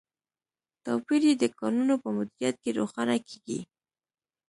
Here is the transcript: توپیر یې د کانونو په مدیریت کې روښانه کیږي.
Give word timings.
توپیر 0.85 1.21
یې 1.29 1.33
د 1.41 1.43
کانونو 1.59 1.95
په 2.03 2.09
مدیریت 2.17 2.55
کې 2.63 2.71
روښانه 2.79 3.15
کیږي. 3.27 3.59